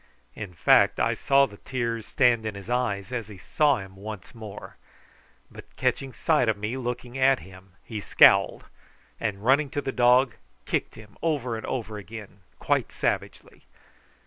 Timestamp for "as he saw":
3.11-3.77